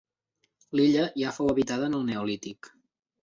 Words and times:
L'illa 0.77 1.03
ja 1.23 1.33
fou 1.37 1.51
habitada 1.53 1.91
en 1.91 1.97
el 1.99 2.09
neolític. 2.09 2.73